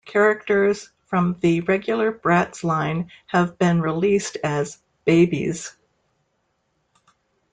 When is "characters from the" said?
0.03-1.61